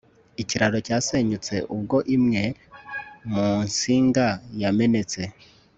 [0.41, 2.43] Ikiraro cyasenyutse ubwo imwe
[3.31, 4.25] mu nsinga
[4.61, 5.21] yamenetse